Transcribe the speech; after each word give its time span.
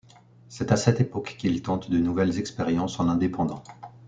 C'est 0.49 0.71
à 0.71 0.77
cette 0.77 0.99
époque 0.99 1.35
qu'il 1.37 1.61
tente 1.61 1.91
de 1.91 1.99
nouvelles 1.99 2.39
expériences 2.39 2.99
en 2.99 3.07
indépendant. 3.07 3.61